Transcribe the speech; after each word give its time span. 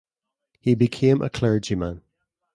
He 0.59 0.73
became 0.73 1.21
a 1.21 1.29
clergyman. 1.29 2.01